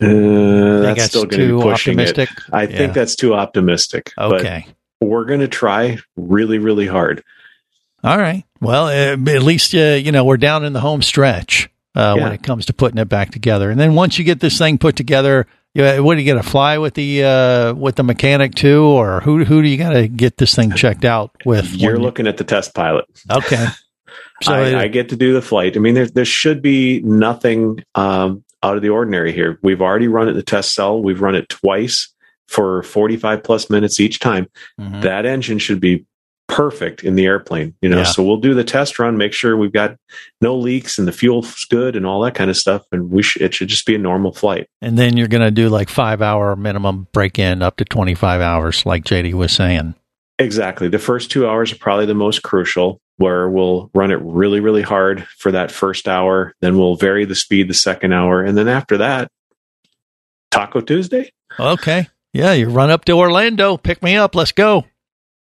[0.00, 0.06] Uh,
[0.80, 2.30] that's, that's still going to too be pushing optimistic?
[2.30, 2.44] it.
[2.52, 2.76] I Yeah.
[2.76, 4.12] think that's too optimistic.
[4.18, 4.66] Okay.
[5.00, 7.22] we're going to try really, really hard.
[8.04, 8.44] All right.
[8.60, 12.22] Well, uh, at least uh, you know we're down in the home stretch uh, Yeah.
[12.24, 13.70] when it comes to putting it back together.
[13.70, 16.48] And then once you get this thing put together, you, what do you get to
[16.48, 20.06] fly with the uh, with the mechanic too, or who who do you got to
[20.08, 21.72] get this thing checked out with?
[21.74, 23.04] You're when you- looking at the test pilot.
[23.30, 23.66] okay.
[24.42, 25.76] So I, I get to do the flight.
[25.76, 29.58] I mean, there there should be nothing um, out of the ordinary here.
[29.62, 31.02] We've already run it in the test cell.
[31.02, 32.12] We've run it twice
[32.48, 34.46] for 45 plus minutes each time.
[34.80, 35.02] Mhm.
[35.02, 36.06] That engine should be
[36.48, 37.74] perfect in the airplane.
[37.82, 38.02] You know, Yeah.
[38.04, 39.96] so we'll do the test run, make sure we've got
[40.40, 42.82] no leaks and the fuel's good and all that kind of stuff.
[42.90, 44.66] And we sh- it should just be a normal flight.
[44.80, 48.14] and then you're going to do like five hour minimum break in up to twenty
[48.14, 49.94] five hours, like JD was saying.
[50.38, 50.88] Exactly.
[50.88, 54.82] The first two hours are probably the most crucial, where we'll run it really, really
[54.82, 56.54] hard for that first hour.
[56.60, 58.42] Then we'll vary the speed the second hour.
[58.42, 59.30] And then after that,
[60.50, 61.30] Taco Tuesday.
[61.58, 62.08] Okay.
[62.32, 64.84] Yeah, you run up to Orlando, pick me up, let's go.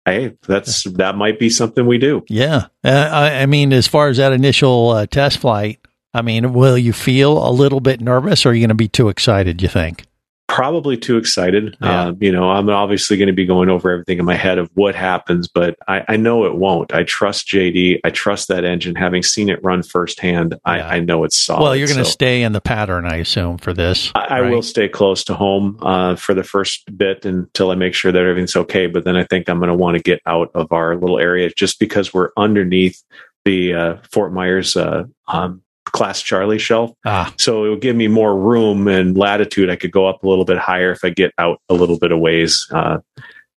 [0.05, 2.23] Hey, that's that might be something we do.
[2.29, 2.67] Yeah.
[2.83, 5.79] Uh, I, I mean, as far as that initial uh, test flight,
[6.13, 8.87] I mean, will you feel a little bit nervous or are you going to be
[8.87, 10.05] too excited, you think?
[10.49, 11.77] Probably too excited.
[11.81, 12.05] Yeah.
[12.07, 14.69] Um, you know, I'm obviously going to be going over everything in my head of
[14.73, 16.91] what happens, but I, I know it won't.
[16.93, 17.99] I trust JD.
[18.03, 18.95] I trust that engine.
[18.95, 21.61] Having seen it run firsthand, I, I know it's solid.
[21.63, 24.11] well, you're going to So- stay in the pattern, I assume, for this.
[24.15, 24.51] I, I right?
[24.51, 28.19] will stay close to home uh, for the first bit until I make sure that
[28.21, 28.87] everything's okay.
[28.87, 31.51] But then I think I'm going to want to get out of our little area
[31.55, 33.01] just because we're underneath
[33.45, 36.91] the uh, Fort Myers uh, um, Class Charlie shelf.
[37.05, 37.33] Ah.
[37.37, 39.69] So it will give me more room and latitude.
[39.69, 42.11] I could go up a little bit higher if I get out a little bit
[42.11, 42.99] of ways uh,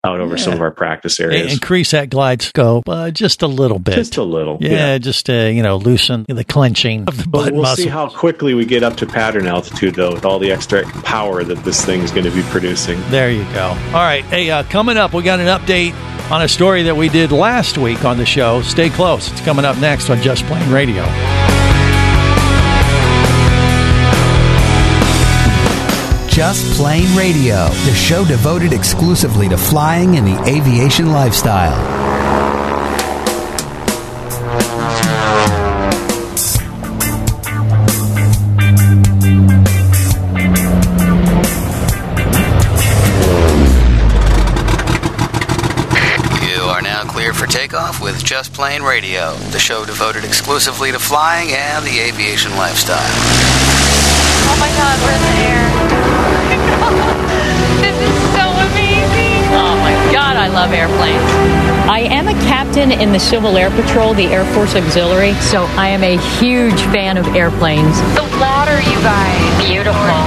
[0.03, 1.53] out over some of our practice areas.
[1.53, 3.93] Increase that glide scope uh, just a little bit.
[3.93, 4.57] Just a little.
[4.59, 7.83] Yeah, just to, you know, loosen the clenching of the But butt we'll muscle.
[7.83, 11.43] see how quickly we get up to pattern altitude, though, with all the extra power
[11.43, 12.99] that this thing is going to be producing.
[13.11, 13.67] There you go.
[13.67, 14.25] All right.
[14.25, 15.93] Hey, uh, coming up, we got an update
[16.31, 18.63] on a story that we did last week on the show.
[18.63, 19.31] Stay close.
[19.31, 21.03] It's coming up next on Just Plane Radio.
[26.31, 31.75] Just Plane Radio, the show devoted exclusively to flying and the aviation lifestyle.
[46.41, 50.99] You are now cleared for takeoff with Just Plane Radio, the show devoted exclusively to
[50.99, 53.80] flying and the aviation lifestyle.
[54.51, 55.63] Oh my god, we're in the air.
[57.79, 59.47] this is so amazing.
[59.55, 61.31] Oh my god, I love airplanes.
[61.87, 65.87] I am a captain in the Civil Air Patrol, the Air Force Auxiliary, so I
[65.87, 67.97] am a huge fan of airplanes.
[68.15, 69.67] The water, you guys.
[69.67, 70.19] Beautiful.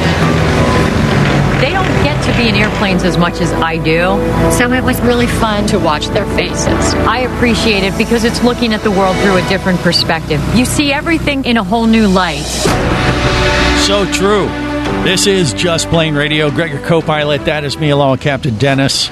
[1.60, 4.18] They don't get to be in airplanes as much as I do,
[4.52, 6.94] so it was really fun to watch their faces.
[7.06, 10.40] I appreciate it because it's looking at the world through a different perspective.
[10.54, 12.44] You see everything in a whole new light.
[13.86, 14.46] So true.
[15.04, 16.50] This is Just Plane Radio.
[16.50, 17.44] Greg, your co pilot.
[17.44, 19.10] That is me, along with Captain Dennis.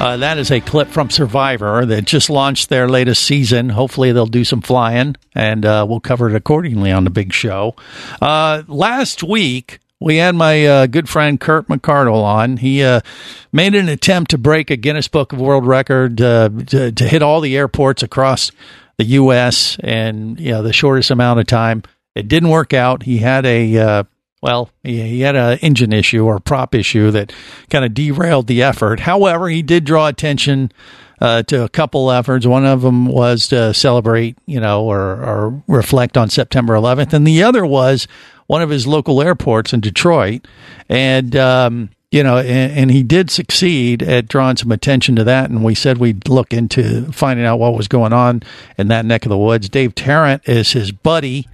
[0.00, 3.68] Uh, that is a clip from Survivor that just launched their latest season.
[3.68, 7.74] Hopefully, they'll do some flying, and uh, we'll cover it accordingly on the big show.
[8.22, 12.58] Uh, last week, we had my uh, good friend Kurt McCardle on.
[12.58, 13.00] He uh,
[13.52, 17.22] made an attempt to break a Guinness Book of World Record uh, to, to hit
[17.22, 18.52] all the airports across
[18.96, 19.78] the U.S.
[19.82, 21.82] in you know the shortest amount of time.
[22.18, 23.04] It didn't work out.
[23.04, 24.04] He had a uh,
[24.42, 27.32] well, he, he had an engine issue or prop issue that
[27.70, 29.00] kind of derailed the effort.
[29.00, 30.72] However, he did draw attention
[31.20, 32.44] uh, to a couple efforts.
[32.44, 37.24] One of them was to celebrate, you know, or, or reflect on September 11th, and
[37.24, 38.08] the other was
[38.48, 40.46] one of his local airports in Detroit,
[40.88, 41.36] and.
[41.36, 45.50] Um, you know, and, and he did succeed at drawing some attention to that.
[45.50, 48.42] And we said we'd look into finding out what was going on
[48.78, 49.68] in that neck of the woods.
[49.68, 51.46] Dave Tarrant is his buddy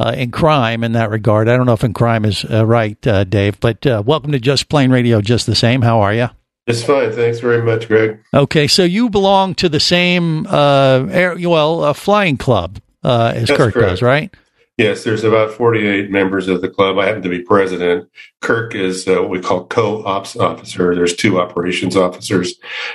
[0.00, 1.48] uh, in crime in that regard.
[1.48, 4.40] I don't know if in crime is uh, right, uh, Dave, but uh, welcome to
[4.40, 5.82] Just Plane Radio, just the same.
[5.82, 6.28] How are you?
[6.66, 7.12] It's fine.
[7.12, 8.22] Thanks very much, Greg.
[8.32, 13.58] Okay, so you belong to the same uh, air, well, flying club uh, as That's
[13.58, 13.88] Kirk correct.
[13.88, 14.34] does, right?
[14.80, 16.96] Yes, there's about 48 members of the club.
[16.96, 18.08] I happen to be president.
[18.40, 20.94] Kirk is uh, what we call co-ops officer.
[20.94, 22.54] There's two operations officers,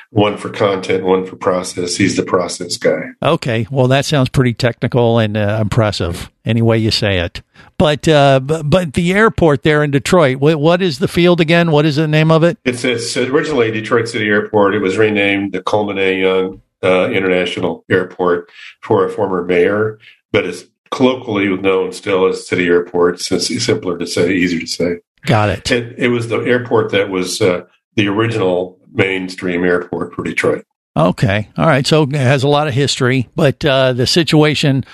[0.09, 1.95] one for content, one for process.
[1.95, 3.09] He's the process guy.
[3.21, 7.43] Okay, well, that sounds pretty technical and uh, impressive, any way you say it.
[7.77, 11.69] But uh, but the airport there in Detroit, what, what is the field again?
[11.69, 12.57] What is the name of it?
[12.65, 14.73] It's, it's originally Detroit City Airport.
[14.73, 16.19] It was renamed the Coleman A.
[16.19, 18.49] Young uh, International Airport
[18.81, 19.99] for a former mayor,
[20.31, 20.63] but it's
[20.95, 24.95] colloquially known still as City Airport since it's simpler to say, easier to say.
[25.25, 25.71] Got it.
[25.71, 27.65] It, it was the airport that was uh,
[27.95, 30.65] the original mainstream airport for Detroit.
[30.95, 31.49] Okay.
[31.57, 31.85] All right.
[31.85, 34.85] So it has a lot of history, but uh, the situation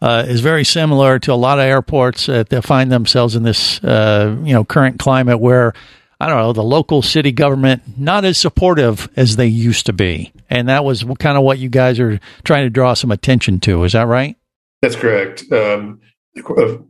[0.00, 4.34] uh, is very similar to a lot of airports that find themselves in this, uh,
[4.42, 5.74] you know, current climate where
[6.18, 10.32] I don't know the local city government not as supportive as they used to be,
[10.48, 13.84] and that was kind of what you guys are trying to draw some attention to.
[13.84, 14.36] Is that right?
[14.82, 15.50] That's correct.
[15.52, 16.00] Um,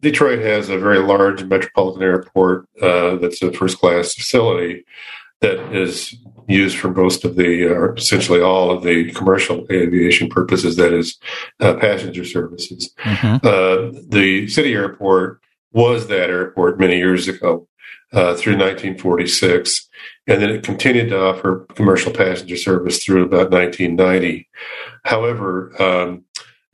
[0.01, 4.85] Detroit has a very large metropolitan airport uh, that's a first class facility
[5.41, 6.15] that is
[6.47, 11.19] used for most of the, or essentially all of the commercial aviation purposes, that is,
[11.61, 12.93] uh, passenger services.
[12.99, 13.47] Mm-hmm.
[13.47, 15.41] Uh, the city airport
[15.73, 17.67] was that airport many years ago
[18.13, 19.89] uh, through 1946.
[20.27, 24.49] And then it continued to offer commercial passenger service through about 1990.
[25.05, 26.25] However, um,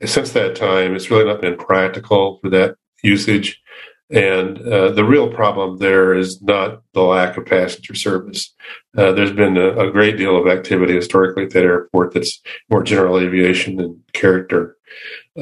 [0.05, 3.61] since that time, it's really not been practical for that usage.
[4.09, 8.53] And uh, the real problem there is not the lack of passenger service.
[8.97, 12.83] Uh, there's been a, a, great deal of activity historically at that airport that's more
[12.83, 14.77] general aviation in character.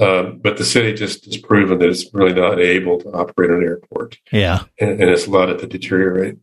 [0.01, 3.63] Um, but the city just has proven that it's really not able to operate an
[3.63, 4.17] airport.
[4.31, 4.63] Yeah.
[4.79, 6.37] And, and it's allowed it to deteriorate.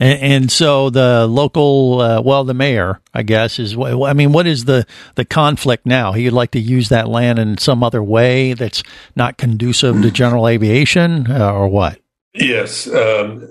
[0.00, 3.76] And, and so the local, uh, well, the mayor, I guess, is.
[3.76, 4.86] I mean, what is the
[5.16, 6.12] the conflict now?
[6.12, 8.82] He'd like to use that land in some other way that's
[9.16, 12.00] not conducive to general aviation, uh, or what?
[12.34, 13.48] Yes, um,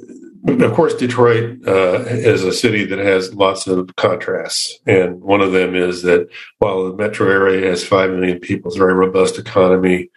[0.48, 0.94] of course.
[0.94, 6.04] Detroit uh, is a city that has lots of contrasts, and one of them is
[6.04, 6.30] that
[6.60, 10.10] while the metro area has five million people, it's a very robust economy,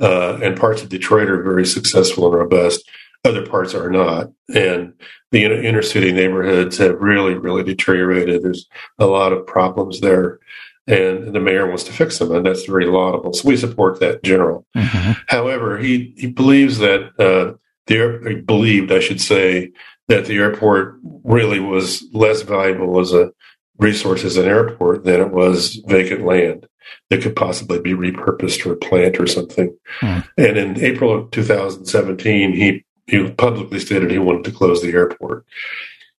[0.00, 2.88] uh, and parts of Detroit are very successful and robust
[3.24, 4.30] other parts are not.
[4.54, 4.94] And
[5.30, 8.42] the inner city neighborhoods have really, really deteriorated.
[8.42, 8.68] There's
[8.98, 10.38] a lot of problems there.
[10.86, 13.32] And the mayor wants to fix them, and that's very laudable.
[13.32, 14.66] So we support that in general.
[14.76, 15.12] Mm-hmm.
[15.28, 17.56] However, he, he believes that uh,
[17.86, 19.72] the he believed, I should say,
[20.08, 23.32] that the airport really was less valuable as a
[23.78, 26.66] resource as an airport than it was vacant land
[27.10, 29.74] that could possibly be repurposed for a plant or something.
[30.00, 30.20] Hmm.
[30.36, 35.44] And in April of 2017, he he publicly stated he wanted to close the airport.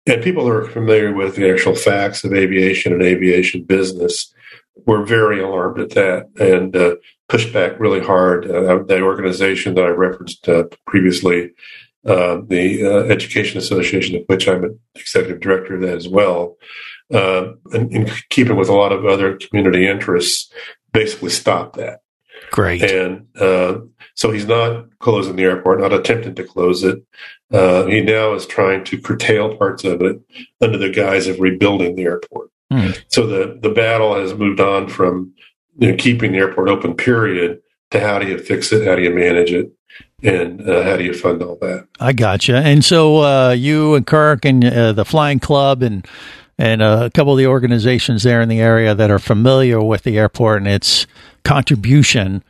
[0.07, 4.33] And people who are familiar with the actual facts of aviation and aviation business
[4.86, 6.95] were very alarmed at that and uh,
[7.27, 8.49] pushed back really hard.
[8.49, 11.51] Uh, the organization that I referenced uh, previously,
[12.05, 16.57] uh, the uh, Education Association, of which I'm an executive director of that as well,
[17.13, 20.51] uh, in, in keeping with a lot of other community interests,
[20.91, 22.01] basically stopped that.
[22.55, 22.89] Great.
[22.89, 23.79] And uh,
[24.13, 27.03] so he's not closing the airport, not attempting to close it.
[27.51, 30.21] Uh, he now is trying to curtail parts of it
[30.61, 32.49] under the guise of rebuilding the airport.
[32.71, 32.91] Hmm.
[33.09, 35.33] So the, the battle has moved on from
[35.79, 37.59] you know, keeping the airport open, period,
[37.91, 38.87] to how do you fix it?
[38.87, 39.73] How do you manage it?
[40.23, 41.89] And uh, how do you fund all that?
[41.99, 42.55] I gotcha.
[42.55, 46.07] And so uh, you and Kirk and uh, the Flying Club and
[46.57, 50.03] and uh, a couple of the organizations there in the area that are familiar with
[50.03, 51.05] the airport and its
[51.43, 52.43] contribution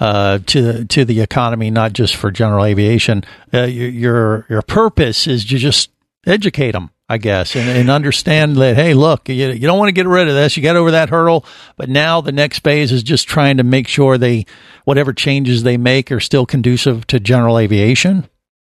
[0.00, 3.24] uh, to to the economy, not just for general aviation.
[3.52, 5.90] Uh, your your purpose is to just
[6.26, 9.92] educate them, I guess, and, and understand that hey, look, you, you don't want to
[9.92, 10.56] get rid of this.
[10.56, 11.44] You got over that hurdle,
[11.76, 14.46] but now the next phase is just trying to make sure they
[14.84, 18.28] whatever changes they make are still conducive to general aviation.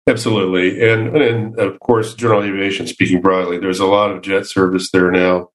[0.07, 2.87] Absolutely, and and of course, general aviation.
[2.87, 5.49] Speaking broadly, there's a lot of jet service there now,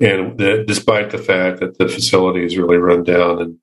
[0.00, 0.36] and
[0.66, 3.58] despite the fact that the facility is really run down and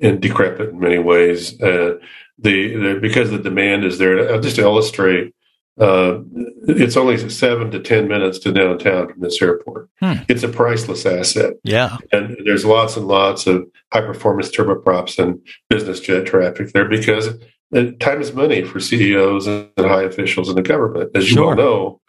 [0.00, 1.94] and decrepit in many ways, uh,
[2.38, 4.32] the, the, because the demand is there.
[4.32, 5.34] I'll just illustrate.
[5.78, 6.20] Uh,
[6.68, 9.90] it's only seven to ten minutes to downtown from this airport.
[10.00, 10.14] Hmm.
[10.28, 11.54] It's a priceless asset.
[11.64, 16.88] Yeah, and there's lots and lots of high performance turboprops and business jet traffic there
[16.88, 17.34] because
[18.00, 21.46] time is money for CEOs and high officials in the government, as you Sure.
[21.48, 22.00] well know.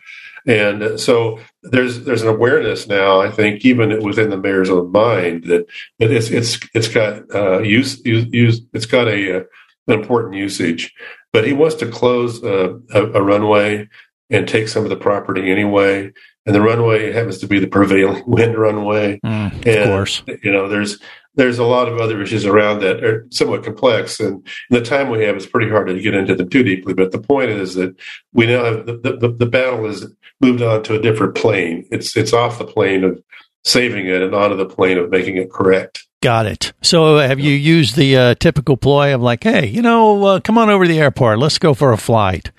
[0.47, 5.45] And so there's there's an awareness now, I think, even within the mayor's own mind
[5.45, 5.66] that,
[5.97, 9.43] it's it's it's got uh, use, use use it's got a uh,
[9.88, 10.93] an important usage,
[11.34, 13.89] but he wants to close uh, a, a runway
[14.30, 16.12] and take some of the property anyway.
[16.45, 19.20] And the runway happens to be the prevailing wind runway.
[19.26, 20.22] Mm, and, of course.
[20.43, 20.99] you know, there's
[21.36, 25.24] there's a lot of other issues around that are somewhat complex, and the time we
[25.24, 26.94] have, it's pretty hard to get into them too deeply.
[26.94, 27.96] But the point is that
[28.34, 30.06] we now have the, the, the battle has
[30.42, 31.88] moved on to a different plane.
[31.92, 33.22] It's it's off the plane of
[33.64, 36.06] saving it and onto the plane of making it correct.
[36.22, 36.74] Got it.
[36.82, 40.58] So have you used the uh, typical ploy of like, hey, you know, uh, come
[40.58, 42.52] on over to the airport, let's go for a flight,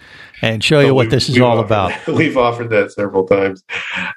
[0.42, 2.06] and show you what this is all offered about?
[2.08, 3.62] We've offered that several times.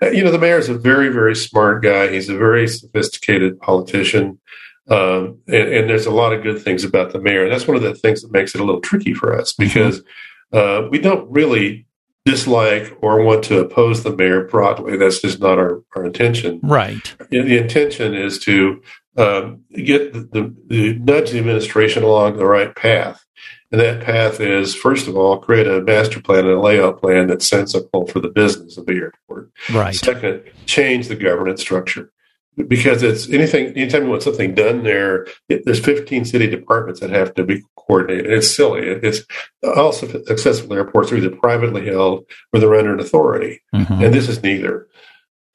[0.02, 2.10] Uh, You know, the mayor is a very, very smart guy.
[2.10, 4.40] He's a very sophisticated politician.
[4.90, 7.44] Um, and, and there's a lot of good things about the mayor.
[7.44, 10.02] And that's one of the things that makes it a little tricky for us because
[10.52, 11.86] uh, we don't really
[12.26, 14.98] dislike or want to oppose the mayor broadly.
[14.98, 16.60] That's just not our, our intention.
[16.64, 17.16] Right.
[17.30, 18.82] The intention is to
[19.18, 23.24] um, get the, the, the nudge the administration along the right path.
[23.72, 27.28] And that path is, first of all, create a master plan and a layout plan
[27.28, 29.52] that's sensible for the business of the airport.
[29.72, 29.94] Right.
[29.96, 32.12] Second, change the governance structure
[32.68, 33.68] because it's anything.
[33.78, 37.64] Anytime you want something done there, it, there's 15 city departments that have to be
[37.76, 38.32] coordinated.
[38.32, 38.88] It's silly.
[38.88, 39.22] It, it's
[39.64, 44.04] all successful airports are either privately held or they're under an authority, Mhm.
[44.04, 44.88] and this is neither.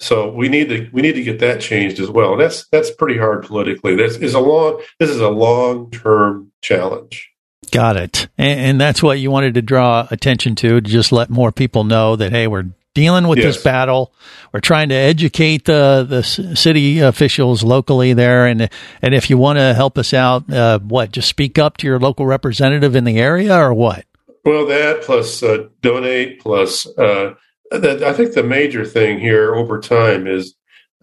[0.00, 2.32] So we need to we need to get that changed as well.
[2.32, 3.94] And that's that's pretty hard politically.
[3.94, 7.30] This is a long this is a long term challenge.
[7.74, 8.28] Got it.
[8.38, 11.82] And, and that's what you wanted to draw attention to, to just let more people
[11.82, 13.56] know that, hey, we're dealing with Yes.
[13.56, 14.14] this battle.
[14.52, 18.46] We're trying to educate the, the city officials locally there.
[18.46, 18.70] And,
[19.02, 21.98] and if you want to help us out, uh, what, just speak up to your
[21.98, 24.06] local representative in the area or what?
[24.44, 27.34] Well, that plus uh, donate plus uh,
[27.72, 30.54] that, I think the major thing here over time is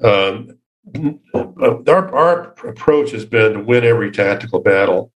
[0.02, 0.58] um,
[1.34, 5.12] our our approach has been to win every tactical battle,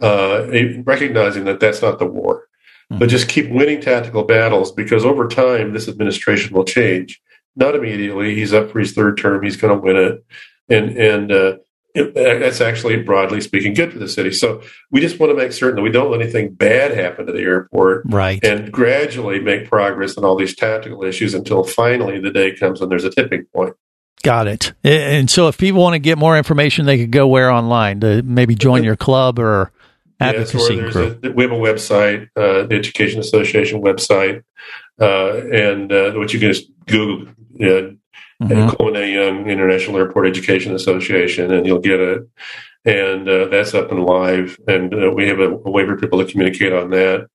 [0.00, 0.46] uh,
[0.84, 2.46] recognizing that that's not the war,
[2.90, 7.20] but just keep winning tactical battles because over time this administration will change.
[7.56, 8.34] Not immediately.
[8.34, 9.42] He's up for his third term.
[9.42, 10.24] He's going to win it,
[10.68, 11.56] and and uh,
[11.94, 14.32] it, that's actually broadly speaking good for the city.
[14.32, 17.32] So we just want to make certain that we don't let anything bad happen to
[17.32, 18.42] the airport, Right.
[18.44, 22.88] and gradually make progress on all these tactical issues until finally the day comes when
[22.88, 23.74] there's a tipping point.
[24.22, 24.72] Got it.
[24.84, 28.22] And so if people want to get more information, they could go where online to
[28.22, 29.72] maybe join your club or
[30.20, 31.24] advocacy there's group.
[31.24, 34.42] a, we have a website, uh, the Education Association website,
[35.00, 37.28] uh, and uh, what you can just Google
[37.62, 37.90] uh,
[38.40, 38.76] Mhm.
[38.76, 39.12] Coleman A.
[39.12, 42.22] Young International Airport Education Association, and you'll get it.
[42.84, 46.24] And uh, that's up and live, and uh, we have a, a way for people
[46.24, 47.26] to communicate on that.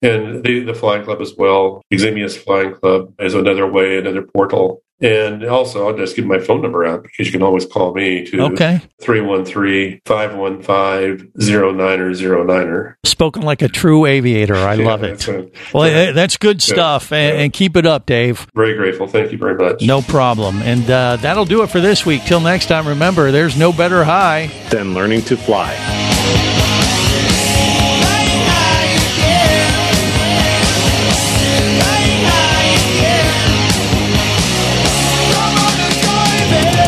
[0.00, 4.82] And the, the Flying Club as well, Eximius Flying Club is another way, another portal.
[4.98, 8.24] And also, I'll just give my phone number out because you can always call me
[8.28, 8.80] to Okay.
[9.02, 12.94] 313 515 09er.
[13.04, 14.56] Spoken like a true aviator.
[14.56, 15.34] I Yeah, love that's it.
[15.34, 15.96] a- Well, yeah.
[15.96, 16.74] eh, that's good Yeah.
[16.74, 17.12] stuff.
[17.12, 18.46] And, and keep it up, Dave.
[18.54, 19.06] Very grateful.
[19.06, 19.82] Thank you very much.
[19.82, 20.62] No problem.
[20.62, 22.24] And uh, that'll do it for this week.
[22.24, 25.74] Till next time, remember, there's no better high than learning to fly.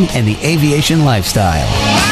[0.00, 2.11] and the aviation lifestyle.